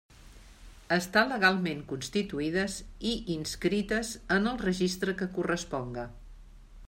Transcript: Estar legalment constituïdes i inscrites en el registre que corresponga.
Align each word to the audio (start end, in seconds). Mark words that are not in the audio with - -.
Estar 0.95 1.21
legalment 1.31 1.83
constituïdes 1.91 2.79
i 3.11 3.11
inscrites 3.35 4.13
en 4.37 4.53
el 4.53 4.61
registre 4.67 5.17
que 5.21 5.31
corresponga. 5.39 6.11